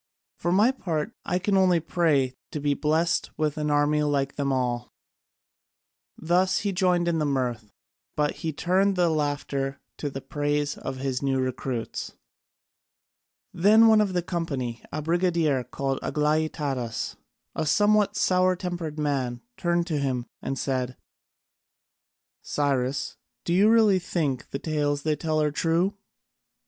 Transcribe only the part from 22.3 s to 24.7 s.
"Cyrus, do you really think the